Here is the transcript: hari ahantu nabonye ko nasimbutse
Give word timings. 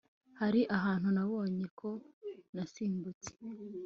hari 0.39 0.61
ahantu 0.77 1.07
nabonye 1.15 1.65
ko 1.79 1.89
nasimbutse 2.53 3.29